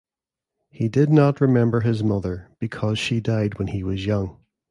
He 0.71 0.87
did 0.87 1.11
not 1.11 1.39
remember 1.39 1.81
his 1.81 2.01
mother 2.03 2.49
because 2.57 2.97
she 2.97 3.19
died 3.21 3.59
when 3.59 3.67
he 3.67 3.83
was 3.83 4.03
young. 4.03 4.39